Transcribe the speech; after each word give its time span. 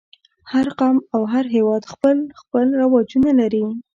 هر 0.51 0.67
قوم 0.79 0.97
او 1.15 1.21
هر 1.33 1.45
هېواد 1.55 1.83
خپل 1.93 2.17
خپل 2.39 2.65
رواجونه 2.81 3.31
لري. 3.39 3.65